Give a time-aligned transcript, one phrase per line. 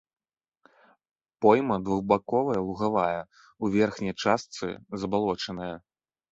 [1.39, 3.21] Пойма двухбаковая, лугавая,
[3.63, 4.67] у верхняй частцы
[5.03, 5.73] забалочаная.